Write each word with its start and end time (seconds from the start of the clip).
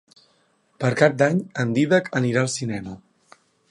Per 0.83 0.91
Cap 1.03 1.19
d'Any 1.21 1.43
en 1.65 1.77
Dídac 1.79 2.13
anirà 2.23 2.47
al 2.47 2.53
cinema. 2.59 3.01